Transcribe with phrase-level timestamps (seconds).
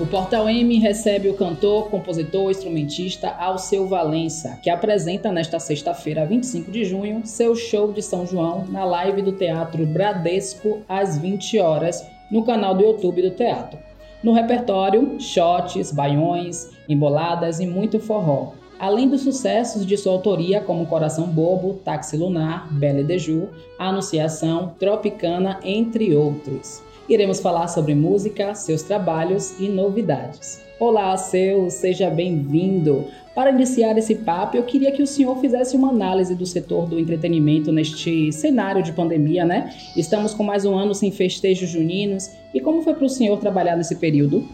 [0.00, 6.68] O Portal M recebe o cantor, compositor, instrumentista Alceu Valença, que apresenta nesta sexta-feira, 25
[6.72, 12.04] de junho, seu show de São João na live do Teatro Bradesco às 20 horas
[12.28, 13.78] no canal do YouTube do teatro.
[14.20, 18.52] No repertório, shots, baiões, emboladas e muito forró.
[18.80, 23.48] Além dos sucessos de sua autoria como Coração Bobo, Táxi Lunar, Belle de Jour,
[23.78, 26.82] Anunciação, Tropicana, entre outros.
[27.06, 30.62] Iremos falar sobre música, seus trabalhos e novidades.
[30.80, 33.06] Olá, seu, seja bem-vindo.
[33.34, 36.98] Para iniciar esse papo, eu queria que o senhor fizesse uma análise do setor do
[36.98, 39.76] entretenimento neste cenário de pandemia, né?
[39.94, 42.30] Estamos com mais um ano sem festejos juninos.
[42.54, 44.48] E como foi para o senhor trabalhar nesse período?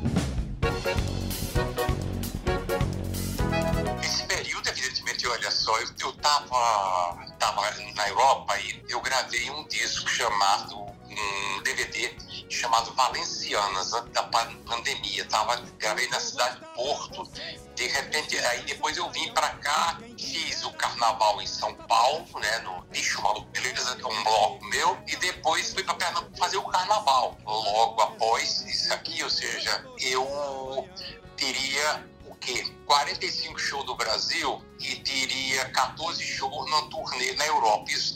[4.02, 7.62] Esse período, evidentemente, olha só, eu, eu tava, tava
[7.94, 10.89] na Europa e eu gravei um disco chamado,
[11.20, 12.16] um DVD
[12.48, 15.24] chamado Valencianas, antes da pandemia.
[15.26, 17.30] Tava, gravei na cidade de Porto.
[17.74, 22.58] De repente, aí depois eu vim para cá, fiz o carnaval em São Paulo, né,
[22.58, 26.58] no Bicho Maluco Beleza, que é um bloco meu, e depois fui para Pernambuco fazer
[26.58, 27.38] o carnaval.
[27.44, 30.88] Logo após isso aqui, ou seja, eu
[31.36, 32.66] teria quê?
[32.86, 37.90] 45 shows do Brasil e teria 14 shows na turnê na Europa.
[37.90, 38.09] Isso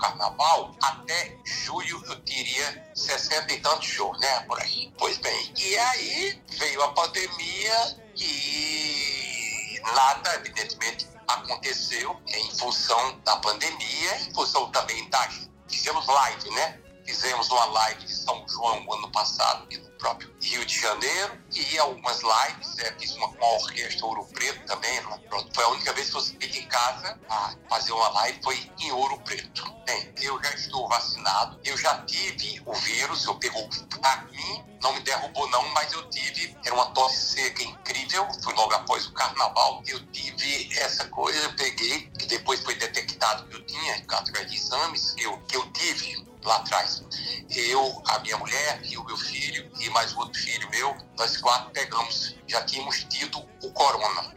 [0.00, 4.40] carnaval, até julho eu teria 60 e tantos shows, né?
[4.40, 4.92] Por aí.
[4.98, 14.20] Pois bem, e aí veio a pandemia e nada, evidentemente, aconteceu em função da pandemia,
[14.20, 15.28] em função também da.
[15.68, 16.80] Fizemos live, né?
[17.06, 22.20] Fizemos uma live de São João ano passado, no próprio Rio de Janeiro, e algumas
[22.20, 25.00] lives, é, fiz uma com a Orquestra Ouro Preto também.
[25.00, 25.20] Né?
[25.28, 28.70] Pronto, foi a única vez que eu fiquei em casa a fazer uma live, foi
[28.80, 29.64] em Ouro Preto.
[29.86, 33.68] Bem, eu já estou vacinado, eu já tive o vírus, eu pegou
[34.02, 38.52] a mim, não me derrubou não, mas eu tive, era uma tosse seca incrível, foi
[38.54, 43.54] logo após o carnaval, eu tive essa coisa, eu peguei, que depois foi detectado que
[43.54, 47.02] eu tinha, através de exames, que eu, que eu tive lá atrás.
[47.50, 51.70] Eu, a minha mulher e o meu filho e mais outro filho meu, nós quatro
[51.72, 54.32] pegamos, já tínhamos tido o corona.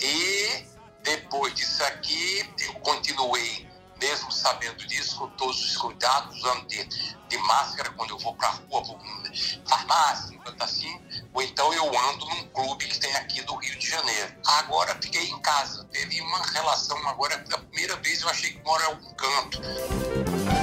[0.00, 0.66] E,
[1.02, 3.68] depois disso aqui, eu continuei,
[4.00, 6.84] mesmo sabendo disso, com todos os cuidados, usando de,
[7.28, 9.00] de máscara quando eu vou para a rua, vou
[9.66, 11.00] farmácia, assim,
[11.32, 14.34] ou então eu ando num clube que tem aqui do Rio de Janeiro.
[14.46, 18.82] Agora fiquei em casa, teve uma relação, agora pela primeira vez eu achei que mora
[18.84, 19.60] em algum canto.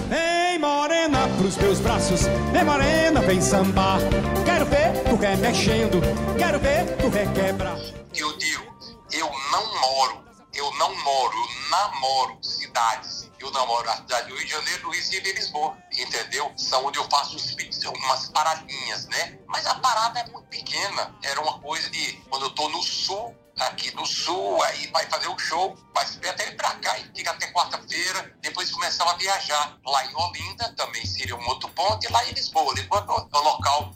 [0.09, 2.21] Vem morena pros meus braços,
[2.51, 3.99] vem morena, vem sambar.
[4.43, 6.01] Quero ver tu remexendo,
[6.35, 7.77] quero ver tu requebrar.
[8.15, 8.65] Eu digo,
[9.11, 13.29] eu não moro, eu não moro, eu namoro cidades.
[13.39, 16.51] Eu namoro a cidade do Rio de Janeiro, do Recife e Lisboa, entendeu?
[16.57, 17.37] São onde eu faço
[17.95, 19.39] umas paradinhas, né?
[19.47, 21.15] Mas a parada é muito pequena.
[21.23, 23.28] Era uma coisa de, quando eu tô no sul,
[23.99, 27.51] do sul, aí vai fazer o show, vai até ir pra cá e fica até
[27.51, 29.77] quarta-feira, depois começava a viajar.
[29.85, 32.73] Lá em Olinda também seria um outro ponto, e lá em Lisboa.
[32.73, 33.93] Lisboa é o local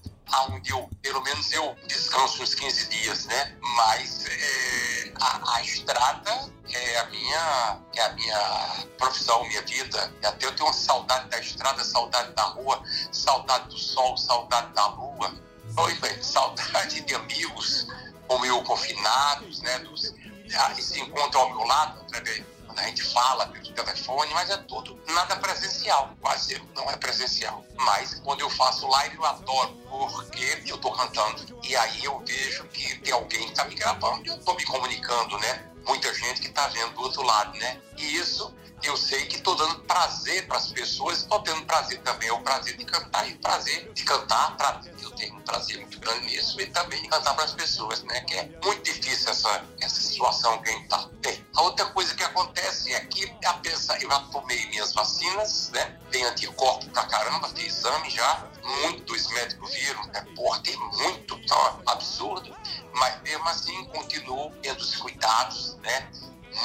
[0.50, 3.56] onde eu, pelo menos eu descanso uns 15 dias, né?
[3.78, 10.12] Mas é, a, a, estrada é a minha é a minha profissão, minha vida.
[10.24, 12.82] Até eu tenho uma saudade da estrada, saudade da rua,
[13.12, 15.34] saudade do sol, saudade da lua.
[15.76, 17.88] Pois bem, saudade de amigos,
[18.34, 20.16] como eu, confinados, né, dos,
[20.58, 24.58] ah, se encontram ao meu lado, através, quando a gente fala pelo telefone, mas é
[24.58, 27.64] tudo nada presencial, quase não é presencial.
[27.76, 31.60] Mas quando eu faço live eu adoro, porque eu estou cantando.
[31.62, 34.66] E aí eu vejo que tem alguém que está me gravando e eu estou me
[34.66, 35.70] comunicando, né?
[35.86, 37.80] Muita gente que está vendo do outro lado, né?
[37.98, 38.52] E isso
[38.84, 42.42] eu sei que estou dando prazer para as pessoas, estou tendo prazer também, é o
[42.42, 46.60] prazer de cantar e prazer de cantar, pra, eu tenho um prazer muito grande nisso,
[46.60, 48.22] e também de cantar para as pessoas, né?
[48.22, 51.10] Que é muito difícil essa, essa situação que a gente está.
[51.56, 55.98] A outra coisa que acontece é que, apesar, eu já tomei minhas vacinas, né?
[56.12, 58.48] Tem anticorpo pra caramba, fiz exame já,
[58.82, 60.26] muitos médicos viram, né?
[60.36, 62.56] Porra, tem muito, tá absurdo,
[62.96, 66.10] mas mesmo assim continuo tendo os cuidados, né?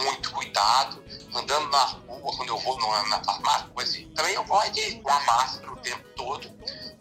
[0.04, 1.02] Muito cuidado,
[1.38, 5.10] andando na rua, quando eu vou na, na farmácia, assim, também eu vou de com
[5.10, 6.50] a máscara o tempo todo,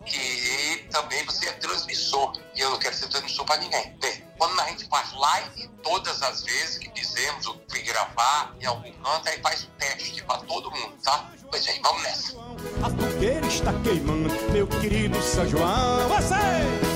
[0.05, 3.97] que também você é transmissor, e eu não quero ser transmissor para ninguém.
[3.99, 8.65] Bem, quando a gente faz live, todas as vezes que fizemos, eu fui gravar em
[8.65, 11.29] algum canto, aí faz o teste para todo mundo, tá?
[11.49, 12.37] Pois é, vamos nessa.
[12.83, 16.86] A fogueira está queimando, meu querido São João, você!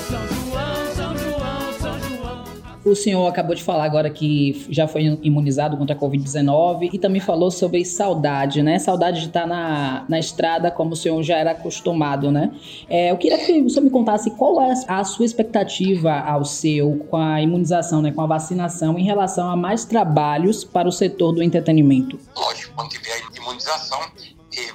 [2.84, 7.20] O senhor acabou de falar agora que já foi imunizado contra a Covid-19 e também
[7.20, 8.78] falou sobre saudade, né?
[8.78, 12.50] Saudade de estar na, na estrada como o senhor já era acostumado, né?
[12.88, 17.06] É, eu queria que o senhor me contasse qual é a sua expectativa ao seu
[17.08, 18.10] com a imunização, né?
[18.10, 22.18] Com a vacinação em relação a mais trabalhos para o setor do entretenimento.
[22.36, 24.00] Lógico, quando tiver a imunização,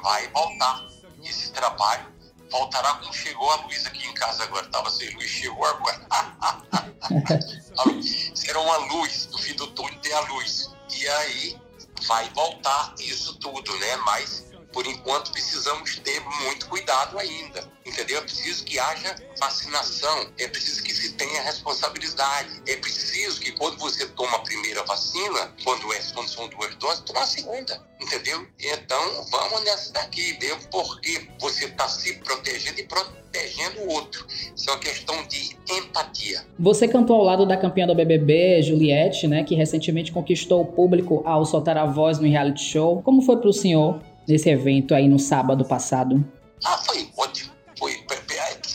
[0.02, 0.88] vai voltar
[1.24, 2.17] esse trabalho
[2.50, 4.66] voltará como chegou a luz aqui em casa agora.
[4.66, 6.08] Estava sem luz, chegou agora.
[8.36, 10.72] Será uma luz, no fim do túnel tem a luz.
[10.94, 11.60] E aí
[12.08, 13.98] vai voltar isso tudo, né?
[13.98, 14.47] Mas
[14.78, 18.20] por enquanto precisamos ter muito cuidado ainda, entendeu?
[18.20, 23.80] É preciso que haja vacinação, é preciso que se tenha responsabilidade, é preciso que quando
[23.80, 28.46] você toma a primeira vacina, quando, é, quando são duas doses, toma a segunda, entendeu?
[28.60, 34.28] Então vamos nessa daqui, mesmo porque você está se protegendo e protegendo o outro.
[34.30, 36.46] Isso é uma questão de empatia.
[36.60, 41.24] Você cantou ao lado da campeã do BBB, Juliette, né, que recentemente conquistou o público
[41.26, 43.02] ao soltar a voz no reality show.
[43.02, 46.24] Como foi para o senhor nesse evento aí no sábado passado?
[46.64, 47.52] Ah, foi ótimo.
[47.78, 48.08] Foi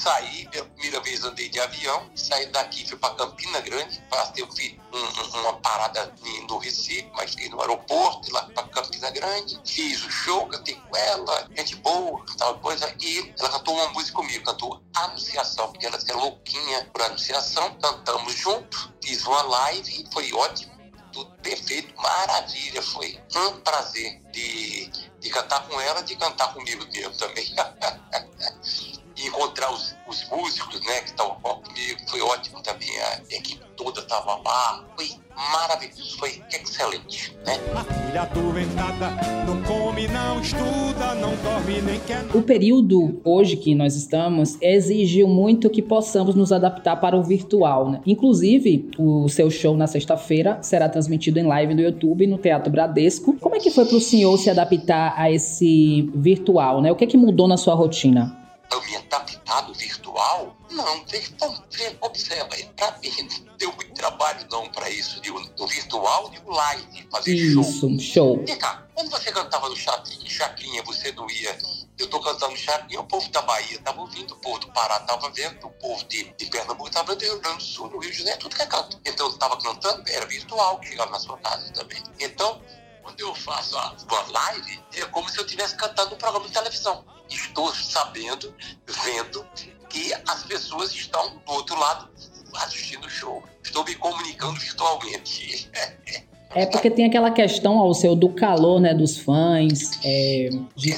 [0.02, 4.02] saí, pela primeira vez andei de avião, saí daqui, fui para Campina Grande,
[4.36, 6.12] eu fiz um, uma parada
[6.48, 10.96] no Recife, mas fiquei no aeroporto, lá para Campina Grande, fiz o show, cantei com
[10.96, 15.96] ela, gente boa, tal coisa, e ela cantou uma música comigo, cantou Anunciação, porque ela
[15.96, 20.72] é louquinha por Anunciação, cantamos junto, fiz uma live foi ótimo
[21.12, 22.80] tudo perfeito, maravilha.
[22.80, 24.90] Foi um prazer de,
[25.22, 27.46] de cantar com ela, de cantar comigo mesmo também.
[29.22, 32.88] e encontrar os, os músicos né, que estavam comigo, foi ótimo também.
[33.00, 34.84] A equipe toda estava lá.
[34.96, 35.10] Foi
[35.52, 37.36] maravilhoso, foi excelente.
[37.46, 37.58] Né?
[42.34, 47.90] O período hoje que nós estamos exigiu muito que possamos nos adaptar para o virtual.
[47.90, 48.00] Né?
[48.04, 53.36] Inclusive, o seu show na sexta-feira será transmitido em live no YouTube, no Teatro Bradesco.
[53.40, 56.82] Como é que foi para o senhor se adaptar a esse virtual?
[56.82, 56.90] Né?
[56.90, 58.41] O que é que mudou na sua rotina?
[59.12, 60.56] Adaptado virtual?
[60.70, 61.64] Não, então,
[62.00, 63.12] observa, para mim
[63.44, 67.62] não deu muito trabalho não para isso, de, do virtual e o live, fazer isso,
[67.62, 68.00] show.
[68.00, 68.44] Show.
[68.46, 71.58] Vem cá, quando você cantava no Chacrinha, você não ia.
[71.98, 75.28] Eu tô cantando Chacrinha, o povo da Bahia tava ouvindo, o povo do Pará tava
[75.30, 78.16] vendo, o povo de, de Pernambuco tava vendo, Rio Grande do Sul, no Rio de
[78.16, 78.98] Janeiro, tudo que é canto.
[79.04, 82.02] Então eu tava cantando, era virtual, chegava na sua casa também.
[82.18, 82.62] Então,
[83.02, 87.04] quando eu faço uma live, é como se eu estivesse cantando um programa de televisão.
[87.28, 88.54] Estou sabendo,
[88.86, 89.46] vendo
[89.88, 92.10] que as pessoas estão do outro lado
[92.54, 93.42] assistindo o show.
[93.62, 95.70] Estou me comunicando virtualmente.
[96.54, 99.98] É porque tem aquela questão ao seu do calor, né, dos fãs.
[100.04, 100.50] É...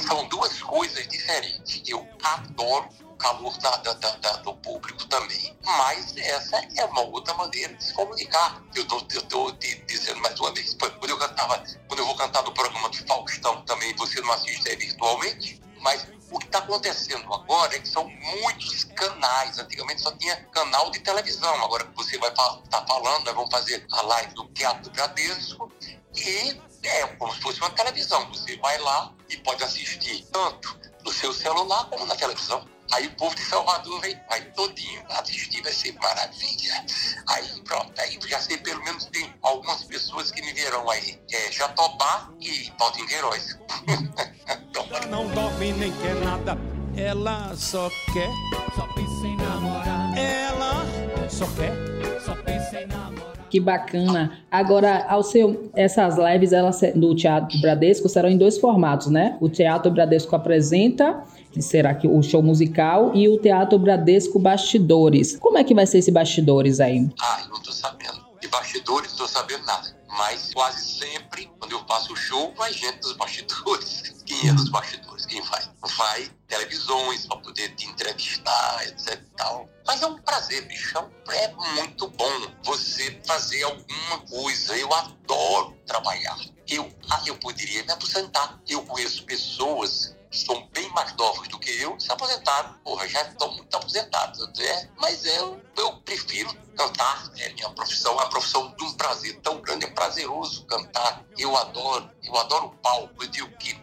[0.05, 1.81] São duas coisas diferentes.
[1.87, 5.55] Eu adoro calor da, da, da, do público também.
[5.63, 8.61] Mas essa é uma outra maneira de se comunicar.
[8.75, 12.53] Eu estou te dizendo mais uma vez, quando eu, cantava, quando eu vou cantar no
[12.53, 17.79] programa do Faustão também, você não assiste virtualmente, mas o que está acontecendo agora é
[17.79, 19.59] que são muitos canais.
[19.59, 21.63] Antigamente só tinha canal de televisão.
[21.63, 25.71] Agora você vai estar tá falando, nós vamos fazer a live do Teatro Bradesco
[26.15, 28.27] e é como se fosse uma televisão.
[28.29, 32.67] Você vai lá e pode assistir tanto no seu celular como na televisão.
[32.91, 36.85] Aí o povo de Salvador vem, vai todinho assistir, vai ser maravilha.
[37.27, 41.21] Aí pronto, aí já sei pelo menos tem algumas pessoas que me verão aí.
[41.31, 43.59] É Jatobá e Paulo Queiroz.
[44.47, 46.57] Ela não dorme nem quer nada,
[46.95, 48.29] ela só quer,
[48.75, 50.17] só pensa em namorar.
[50.17, 50.85] Ela
[51.29, 53.35] só quer, só pensa em namorar.
[53.49, 54.39] Que bacana.
[54.51, 59.37] Agora, ao seu, essas lives elas, do Teatro Bradesco serão em dois formatos, né?
[59.39, 65.37] O Teatro Bradesco apresenta que será que o show musical e o Teatro Bradesco Bastidores.
[65.37, 67.09] Como é que vai ser esse bastidores aí?
[67.21, 68.25] Ah, eu não tô sabendo.
[68.41, 69.95] De bastidores não tô sabendo nada.
[70.17, 74.14] Mas quase sempre, quando eu faço o show, vai gente dos bastidores.
[74.43, 75.25] É dos bastidores?
[75.25, 75.63] Quem vai?
[75.97, 79.69] Vai televisões para poder te entrevistar, etc tal.
[79.85, 81.09] Mas é um prazer, bichão.
[81.29, 84.75] É muito bom você fazer alguma coisa.
[84.77, 86.37] Eu adoro trabalhar.
[86.67, 88.59] Eu, ah, eu poderia me aposentar.
[88.67, 92.73] Eu conheço pessoas são bem mais novos do que eu, se aposentaram.
[92.83, 94.89] Porra, já estão muito aposentados, né?
[94.97, 99.61] Mas eu, eu prefiro cantar, é minha profissão, é uma profissão de um prazer tão
[99.61, 101.23] grande, é prazeroso cantar.
[101.37, 103.23] Eu adoro, eu adoro palco.
[103.23, 103.73] Eu digo que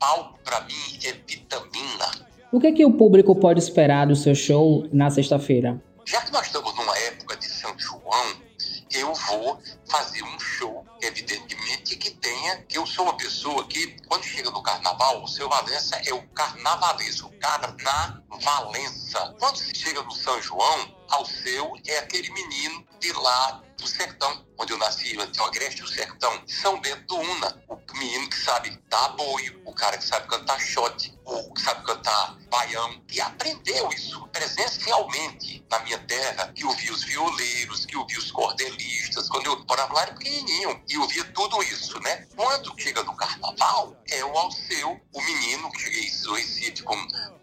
[0.00, 2.10] palco para mim é vitamina.
[2.50, 5.80] O que é que o público pode esperar do seu show na sexta-feira?
[6.04, 8.34] Já que nós estamos numa época de São João,
[8.90, 14.24] eu vou fazer um show, evidentemente, que tenha, que eu sou uma pessoa que, quando
[14.24, 19.34] chega no carnaval, o seu Valença é o carnavalesco, o carnavalesco.
[19.38, 24.78] Quando chega no São João, Alceu é aquele menino de lá do sertão, onde eu
[24.78, 26.42] nasci, o Agreste do Sertão.
[26.46, 30.60] São Bento do Una, o menino que sabe dar boio, o cara que sabe cantar
[30.60, 36.92] shot, o que sabe cantar baião, e aprendeu isso presencialmente na minha terra, que ouvia
[36.92, 41.62] os violeiros, que ouvia os cordelistas, quando eu morava lá era pequenininho, e ouvia tudo
[41.62, 42.26] isso, né?
[42.36, 46.96] Quando chega no carnaval, é o Alceu, o menino que cheguei no Recife com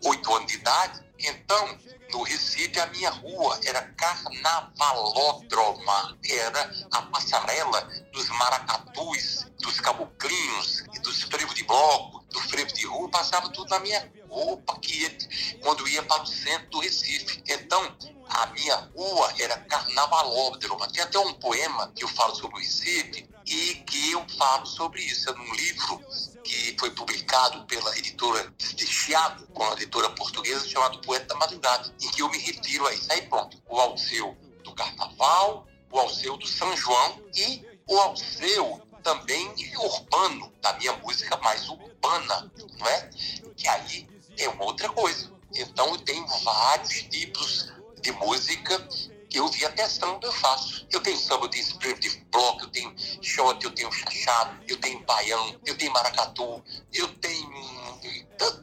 [0.05, 1.79] oito anos de idade, então
[2.11, 11.23] no Recife, a minha rua era carnavalódroma, era a passarela dos maracatus, dos caboclinhos, dos
[11.23, 15.17] frevos de bloco, do frevo de rua, passava tudo na minha roupa que
[15.61, 17.43] quando ia para o centro do Recife.
[17.47, 17.97] Então,
[18.29, 20.91] a minha rua era carnavalódroma.
[20.91, 25.01] Tem até um poema que eu falo sobre o Recife e que eu falo sobre
[25.01, 25.29] isso.
[25.29, 26.01] É num livro
[26.43, 32.09] que foi publicado pela editora Chiado, com a editora portuguesa, chamado Poeta da Madrugada, em
[32.11, 33.11] que eu me refiro a isso.
[33.11, 39.53] Aí pronto, o Alceu do Carnaval, o Alceu do São João e o Alceu também
[39.77, 43.09] urbano, da minha música mais urbana, não é?
[43.55, 45.31] Que aí é uma outra coisa.
[45.53, 48.87] Então eu tenho vários tipos de música
[49.33, 50.87] eu via testando, eu faço.
[50.91, 55.03] Eu tenho samba, tenho split de bloco, eu tenho shot, eu tenho chachado, eu tenho
[55.05, 57.97] baião, eu tenho maracatu, eu tenho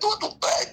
[0.01, 0.67] tudo, é,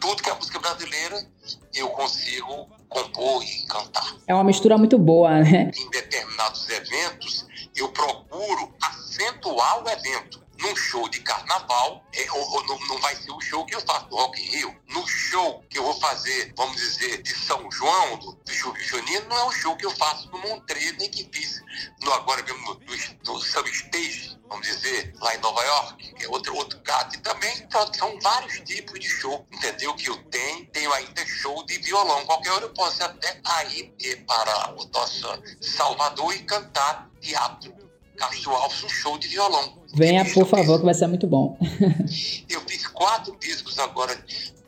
[0.00, 1.26] tudo que é música brasileira
[1.74, 4.16] eu consigo compor e cantar.
[4.26, 5.70] É uma mistura muito boa, né?
[5.76, 12.66] Em determinados eventos, eu procuro acentuar o evento num show de carnaval, é, ou, ou
[12.66, 14.76] não, não, vai ser o show que eu faço do Rock in Rio.
[14.88, 19.36] No show que eu vou fazer, vamos dizer, de São João, do, do Junino, não
[19.36, 21.62] é o show que eu faço no Montreux, nem que fiz
[22.02, 26.28] no, agora mesmo no, no, no Stage, vamos dizer, lá em Nova York, que é
[26.28, 27.16] outro, outro gato.
[27.16, 29.94] E também então, são vários tipos de show, entendeu?
[29.94, 30.66] Que eu tenho.
[30.66, 32.24] Tenho ainda show de violão.
[32.26, 37.85] Qualquer hora eu posso até ir para o nosso Salvador e cantar teatro
[38.16, 39.78] Castro Alves um show de violão.
[39.94, 41.58] Venha, por favor, que vai ser muito bom.
[42.48, 44.16] eu fiz quatro discos agora,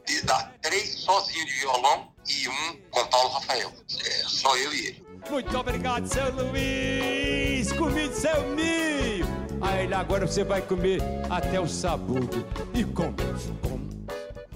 [0.07, 3.73] de, da, três sozinho de violão e um com Paulo Rafael.
[4.05, 5.07] É, só eu e ele.
[5.31, 7.73] Muito obrigado, seu Luiz.
[7.73, 9.26] Convide seu milho.
[9.61, 12.45] Aí agora você vai comer até o sabugo.
[12.75, 13.14] E como?
[13.62, 13.78] Como?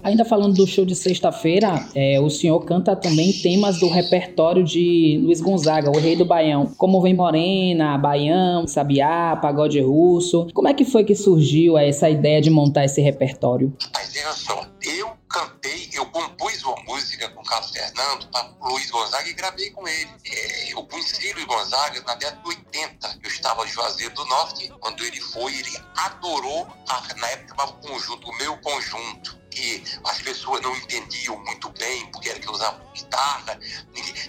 [0.03, 5.17] Ainda falando do show de sexta-feira, é, o senhor canta também temas do repertório de
[5.23, 10.47] Luiz Gonzaga, o rei do Baião, como Vem Morena, Baião, Sabiá, Pagode Russo.
[10.53, 13.73] Como é que foi que surgiu essa ideia de montar esse repertório?
[13.93, 19.29] Mas veja só, eu cantei, eu compus uma música com Carlos Fernando para Luiz Gonzaga
[19.29, 20.09] e gravei com ele.
[20.25, 23.19] É, eu conheci Luiz Gonzaga na década de 80.
[23.23, 24.69] Eu estava em Juazeiro do Norte.
[24.81, 30.61] Quando ele foi, ele adorou, a, na época conjunto, o meu conjunto que as pessoas
[30.61, 33.59] não entendiam muito bem porque era que usava guitarra.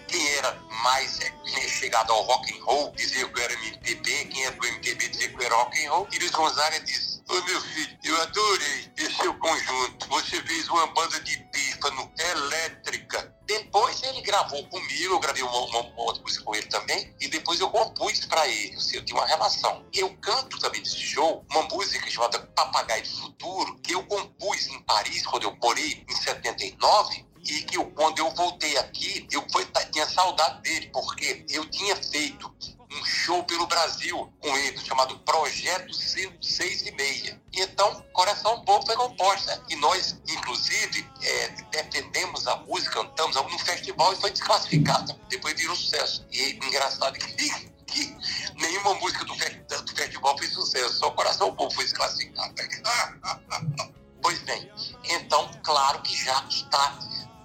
[0.07, 0.53] Quem era
[0.83, 5.09] mais é, chegado ao rock and roll dizia que era MPB, quem era do MPB
[5.09, 6.09] dizia que era rock and roll.
[6.13, 10.09] Luiz Gonzaga disse, ô meu filho, eu adorei esse seu conjunto.
[10.09, 13.35] Você fez uma banda de pífano elétrica.
[13.47, 17.29] Depois ele gravou comigo, eu gravei uma, uma, uma outra música com ele também, e
[17.29, 19.85] depois eu compus para ele, assim, eu tinha uma relação.
[19.93, 24.24] Eu canto também nesse show uma música chamada Papagaio do Futuro, que eu compus
[24.69, 29.45] em Paris, quando eu morei em 79, e que eu, quando eu voltei aqui, eu
[29.53, 32.53] foi, tinha saudade dele, porque eu tinha feito
[32.95, 37.41] um show pelo Brasil com ele, chamado Projeto 6 e Meia.
[37.53, 39.63] Então, Coração Bobo foi composta.
[39.69, 45.19] E nós, inclusive, é, defendemos a música, cantamos no festival e foi desclassificada.
[45.29, 46.27] Depois virou sucesso.
[46.31, 47.35] E engraçado que,
[47.87, 48.17] que
[48.55, 52.55] nenhuma música do, do festival fez sucesso, só Coração Bobo foi desclassificada.
[55.85, 56.99] Claro que já está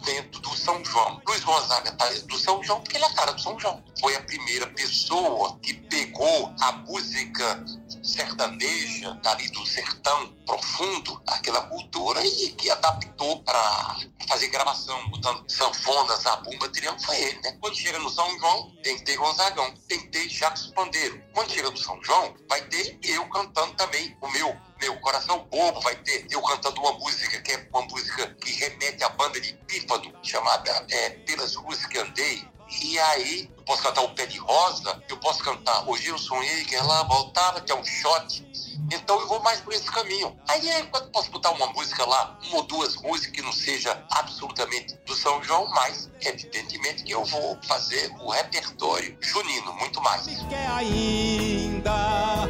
[0.05, 1.21] dentro do São João.
[1.27, 3.83] Luiz Gonzaga está do São João porque ele é cara do São João.
[3.99, 7.65] Foi a primeira pessoa que pegou a música
[8.01, 16.25] sertaneja, dali do sertão profundo, aquela cultura, e que adaptou para fazer gravação, botando sanfonas,
[16.25, 17.57] a bomba, triângulo, foi ele, né?
[17.59, 21.21] Quando chega no São João, tem que ter Gonzagão, tem que ter Jacques Pandeiro.
[21.33, 25.81] Quando chega no São João, vai ter eu cantando também o meu meu coração bobo
[25.81, 29.53] vai ter eu cantando uma música que é uma música que remete à banda de
[29.67, 32.47] Pífado, chamada é, Pelas Ruas que Andei.
[32.81, 36.63] E aí, eu posso cantar o Pé de Rosa, eu posso cantar Hoje Eu Sonhei
[36.65, 38.47] que ela voltava, que é um shot.
[38.91, 40.37] Então eu vou mais por esse caminho.
[40.47, 44.03] Aí, aí quando posso botar uma música lá, uma ou duas músicas que não seja
[44.11, 50.25] absolutamente do São João, mas evidentemente que eu vou fazer o repertório junino, muito mais.
[50.47, 52.47] Quer ainda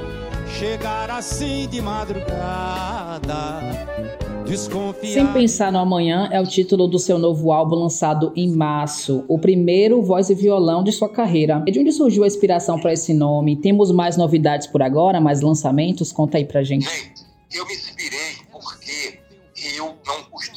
[0.59, 3.61] chegar assim de madrugada.
[5.01, 9.39] Sem Pensar no Amanhã é o título do seu novo álbum lançado em março, o
[9.39, 11.63] primeiro voz e violão de sua carreira.
[11.65, 13.55] E de onde surgiu a inspiração para esse nome?
[13.55, 16.11] Temos mais novidades por agora, mais lançamentos?
[16.11, 16.89] Conta aí pra gente.
[16.89, 17.23] Gente,
[17.53, 18.28] eu me inspirei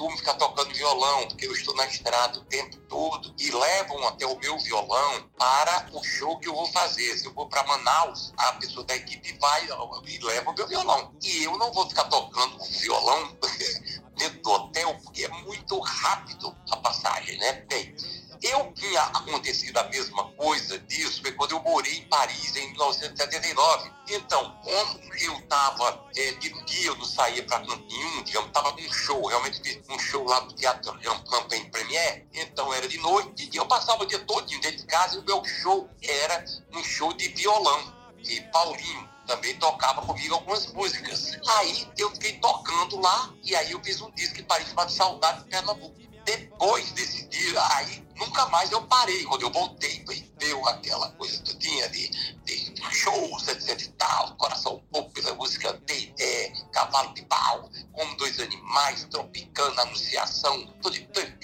[0.02, 4.26] costumo ficar tocando violão, porque eu estou na estrada o tempo todo e levam até
[4.26, 7.16] o meu violão para o show que eu vou fazer.
[7.18, 11.14] Se eu vou para Manaus, a pessoa da equipe vai e leva o meu violão.
[11.23, 13.37] E eu não vou ficar tocando violão
[14.18, 17.52] dentro do hotel, porque é muito rápido a passagem, né?
[17.68, 17.94] Bem,
[18.43, 23.91] eu tinha acontecido a mesma coisa disso foi quando eu morei em Paris em 1979.
[24.11, 28.93] Então, como eu estava é, de dia, eu não saía para nenhum, digamos, estava um
[28.93, 30.93] show, realmente um show lá do Teatro
[31.31, 35.17] Campagne Premier, então era de noite, e eu passava o dia todo dentro de casa
[35.17, 38.03] e o meu show era um show de violão.
[38.25, 41.39] E Paulinho, também tocava comigo algumas músicas.
[41.59, 45.45] Aí eu fiquei tocando lá e aí eu fiz um disco que Paris chamado Saudade
[45.45, 45.95] de Pernambuco.
[46.25, 49.25] Depois desse dia, aí nunca mais eu parei.
[49.25, 50.05] Quando eu voltei,
[50.38, 52.09] deu aquela coisa todinha de,
[52.45, 58.17] de shows, etc e tal, coração pouco pela música de é, Cavalo de Pau, como
[58.17, 60.97] dois animais, tropicando, anunciação, tudo.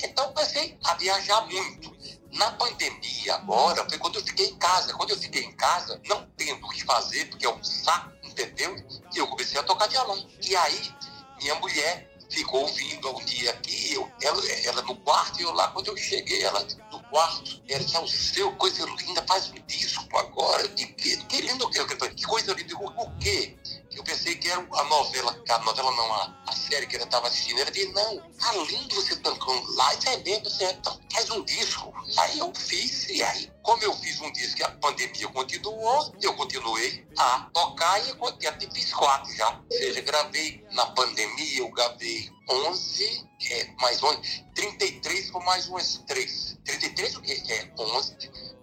[0.03, 1.97] Então comecei a viajar muito.
[2.33, 4.93] Na pandemia agora, foi quando eu fiquei em casa.
[4.95, 8.77] Quando eu fiquei em casa, não tendo o que fazer, porque é um saco, entendeu?
[9.15, 10.29] E eu comecei a tocar violão.
[10.43, 10.95] E aí,
[11.41, 15.69] minha mulher ficou ouvindo um dia aqui, eu, ela, ela no quarto, e eu lá,
[15.69, 20.17] quando eu cheguei, ela do quarto, ela disse, o seu, coisa linda, faz um disco
[20.17, 20.63] agora.
[20.63, 22.73] Eu disse, que, que lindo, que, que coisa linda.
[22.73, 23.57] Eu, o quê?
[23.99, 27.27] Eu pensei que era a novela, a novela não, a, a série que ela estava
[27.27, 27.61] assistindo.
[27.61, 31.45] Ela disse, não, além de você tocando lá, isso é mesmo, você então, faz um
[31.45, 31.93] disco.
[32.17, 36.33] Aí eu fiz, e aí, como eu fiz um disco e a pandemia continuou, eu
[36.37, 39.61] continuei a tocar e eu fiz quatro já.
[39.69, 46.05] Ou seja, gravei na pandemia, eu gravei 11, é, mais 11, 33 com mais umas
[46.07, 46.57] 3.
[46.65, 47.73] 33 o que é?
[47.77, 48.17] 11,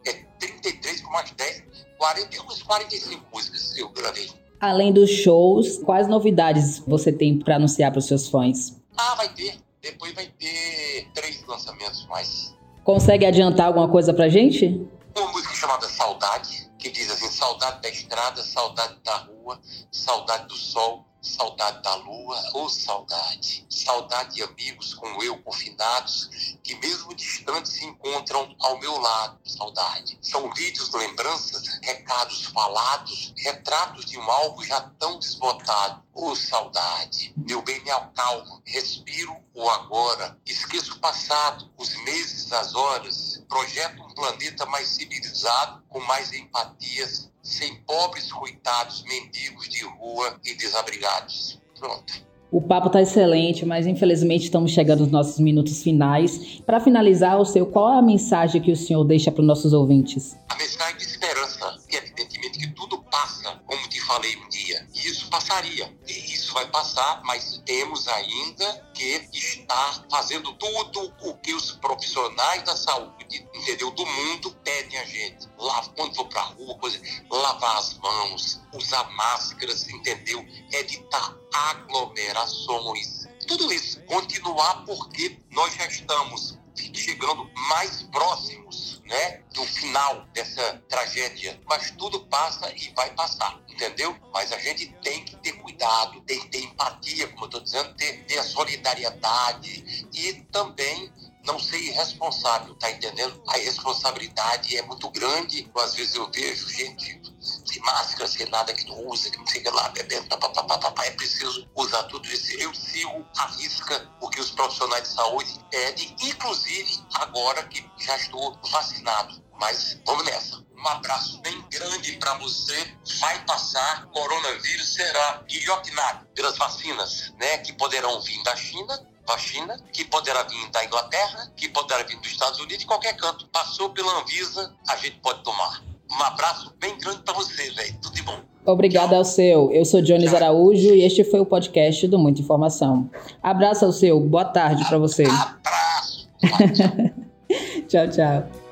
[0.06, 1.64] é 33 com mais 10,
[1.98, 4.45] 40, umas 45 músicas eu gravei.
[4.60, 8.82] Além dos shows, quais novidades você tem para anunciar para os seus fãs?
[8.98, 9.56] Ah, vai ter.
[9.82, 12.56] Depois vai ter três lançamentos mais.
[12.84, 14.88] Consegue adiantar alguma coisa pra gente?
[15.16, 19.60] Uma música chamada Saudade, que diz assim: saudade da estrada, saudade da rua,
[19.92, 23.66] saudade do sol, saudade da lua, ou oh, saudade.
[23.70, 27.14] Saudade de amigos como eu, confinados, que mesmo
[27.56, 29.40] distantes se encontram ao meu lado.
[29.46, 30.18] Saudade.
[30.22, 36.04] São vídeos, lembranças, recados falados, retratos de um alvo já tão desbotado.
[36.14, 42.52] Ô oh, saudade, meu bem me acalma, respiro o agora, esqueço o passado, os meses,
[42.54, 49.84] as horas, projeto um planeta mais civilizado, com mais empatias, sem pobres, coitados, mendigos de
[49.84, 51.60] rua e desabrigados.
[51.78, 52.26] Pronto.
[52.52, 56.62] O papo está excelente, mas infelizmente estamos chegando aos nossos minutos finais.
[56.66, 59.74] Para finalizar, o seu, qual é a mensagem que o senhor deixa para os nossos
[59.74, 60.38] ouvintes?
[60.48, 65.08] A mensagem de esperança, que evidentemente que tudo passa, como te falei um dia, e
[65.08, 65.92] isso passaria.
[66.08, 72.64] E isso vai passar, mas temos ainda que estar fazendo tudo o que os profissionais
[72.64, 75.50] da saúde, entendeu, do mundo pedem a gente.
[75.58, 80.46] Lá, quando for para a rua, coisa, lavar as mãos, usar máscaras, entendeu?
[80.72, 83.26] Evitar aglomerações.
[83.48, 86.58] Tudo isso continuar porque nós já estamos
[86.94, 91.60] chegando mais próximos né, do final dessa tragédia.
[91.68, 94.16] Mas tudo passa e vai passar, entendeu?
[94.34, 97.96] Mas a gente tem que ter cuidado, tem que ter empatia, como eu estou dizendo,
[97.96, 101.12] ter, ter a solidariedade e também
[101.46, 103.42] não ser irresponsável, tá entendendo?
[103.48, 105.70] A responsabilidade é muito grande.
[105.78, 109.72] Às vezes eu vejo gente sem máscara, sem nada que não usa, que não fica
[109.74, 112.52] lá bebendo, papapá, é preciso usar tudo isso.
[112.60, 118.16] Eu sigo a risca o que os profissionais de saúde pedem, inclusive agora que já
[118.18, 119.44] estou vacinado.
[119.60, 120.66] Mas vamos nessa.
[120.78, 122.76] Um abraço bem grande para você.
[123.20, 124.06] Vai passar.
[124.08, 127.58] Coronavírus será guilhotinado pelas vacinas, né?
[127.60, 132.32] Que poderão vir da China vacina, que poderá vir da Inglaterra, que poderá vir dos
[132.32, 133.48] Estados Unidos, de qualquer canto.
[133.48, 135.84] Passou pela Anvisa, a gente pode tomar.
[136.12, 137.98] Um abraço bem grande para você, velho.
[138.02, 138.40] Tudo de bom.
[138.66, 139.72] Obrigada ao seu.
[139.72, 143.10] Eu sou Jones Araújo e este foi o podcast do Muita Informação.
[143.42, 144.20] Abraço ao seu.
[144.20, 145.24] Boa tarde para você.
[145.24, 146.30] Abraço.
[147.88, 148.66] tchau, tchau.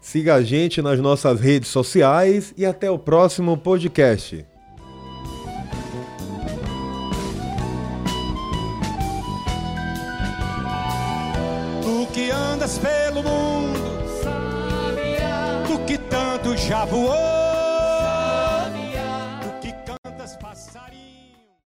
[0.00, 4.53] Siga a gente nas nossas redes sociais e até o próximo podcast.